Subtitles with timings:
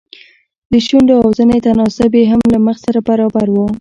[0.71, 3.55] د شونډو او زنې تناسب يې هم له مخ سره برابر و.